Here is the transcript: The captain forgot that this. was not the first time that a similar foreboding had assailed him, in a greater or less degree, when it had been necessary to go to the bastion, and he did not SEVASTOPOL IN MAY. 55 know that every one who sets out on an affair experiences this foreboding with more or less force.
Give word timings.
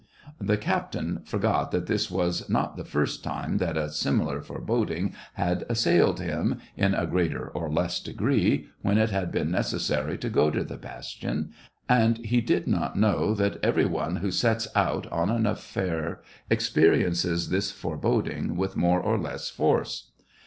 The 0.39 0.57
captain 0.57 1.21
forgot 1.25 1.69
that 1.69 1.85
this. 1.85 2.09
was 2.09 2.49
not 2.49 2.75
the 2.75 2.83
first 2.83 3.23
time 3.23 3.59
that 3.59 3.77
a 3.77 3.91
similar 3.91 4.41
foreboding 4.41 5.13
had 5.33 5.63
assailed 5.69 6.19
him, 6.19 6.59
in 6.75 6.95
a 6.95 7.05
greater 7.05 7.49
or 7.49 7.69
less 7.71 7.99
degree, 7.99 8.67
when 8.81 8.97
it 8.97 9.11
had 9.11 9.31
been 9.31 9.51
necessary 9.51 10.17
to 10.17 10.27
go 10.27 10.49
to 10.49 10.63
the 10.63 10.77
bastion, 10.79 11.51
and 11.87 12.17
he 12.25 12.41
did 12.41 12.65
not 12.67 12.95
SEVASTOPOL 12.95 12.95
IN 12.95 12.99
MAY. 12.99 13.07
55 13.11 13.21
know 13.29 13.33
that 13.35 13.59
every 13.63 13.85
one 13.85 14.15
who 14.15 14.31
sets 14.31 14.67
out 14.73 15.05
on 15.11 15.29
an 15.29 15.45
affair 15.45 16.21
experiences 16.49 17.49
this 17.49 17.71
foreboding 17.71 18.55
with 18.57 18.75
more 18.75 18.99
or 18.99 19.19
less 19.19 19.51
force. 19.51 20.13